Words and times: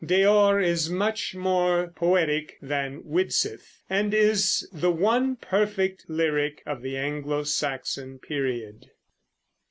"Deor" 0.03 0.59
is 0.59 0.89
much 0.89 1.35
more 1.35 1.93
poetic 1.95 2.57
than 2.59 3.03
"Widsith," 3.03 3.83
and 3.87 4.15
is 4.15 4.67
the 4.73 4.89
one 4.89 5.35
perfect 5.35 6.05
lyric 6.07 6.63
of 6.65 6.81
the 6.81 6.97
Anglo 6.97 7.43
Saxon 7.43 8.17
period. 8.17 8.89